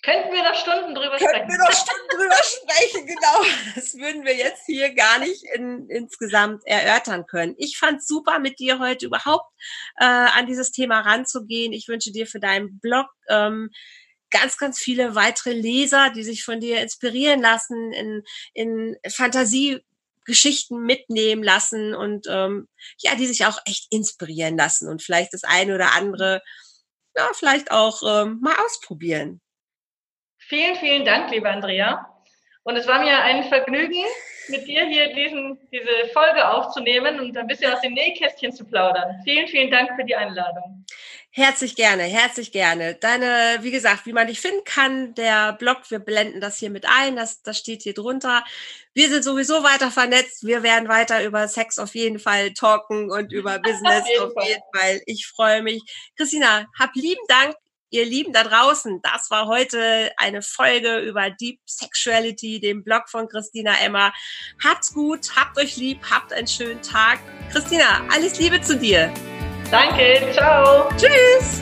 [0.01, 1.47] Könnten wir noch Stunden drüber Könnten sprechen.
[1.47, 3.75] Könnten wir noch Stunden drüber sprechen, genau.
[3.75, 7.55] Das würden wir jetzt hier gar nicht in, insgesamt erörtern können.
[7.57, 9.51] Ich fand super, mit dir heute überhaupt
[9.97, 11.73] äh, an dieses Thema ranzugehen.
[11.73, 13.71] Ich wünsche dir für deinen Blog ähm,
[14.31, 19.83] ganz, ganz viele weitere Leser, die sich von dir inspirieren lassen, in, in Fantasie
[20.23, 22.67] Geschichten mitnehmen lassen und ähm,
[22.99, 26.41] ja, die sich auch echt inspirieren lassen und vielleicht das eine oder andere,
[27.17, 29.41] ja, vielleicht auch ähm, mal ausprobieren.
[30.49, 32.09] Vielen, vielen Dank, liebe Andrea.
[32.63, 34.03] Und es war mir ein Vergnügen,
[34.47, 39.21] mit dir hier diesen, diese Folge aufzunehmen und ein bisschen aus dem Nähkästchen zu plaudern.
[39.23, 40.85] Vielen, vielen Dank für die Einladung.
[41.29, 42.95] Herzlich gerne, herzlich gerne.
[42.95, 46.87] Deine, wie gesagt, wie man dich finden kann, der Blog, wir blenden das hier mit
[46.87, 48.43] ein, das, das steht hier drunter.
[48.95, 50.47] Wir sind sowieso weiter vernetzt.
[50.47, 54.47] Wir werden weiter über Sex auf jeden Fall talken und über Business auf jeden, auf
[54.47, 55.01] jeden Fall.
[55.05, 55.83] Ich freue mich.
[56.17, 57.55] Christina, hab lieben Dank
[57.91, 63.27] Ihr Lieben da draußen, das war heute eine Folge über Deep Sexuality, dem Blog von
[63.27, 64.13] Christina Emmer.
[64.63, 67.19] Habt's gut, habt euch lieb, habt einen schönen Tag.
[67.51, 69.11] Christina, alles Liebe zu dir.
[69.71, 70.89] Danke, ciao.
[70.97, 71.61] Tschüss.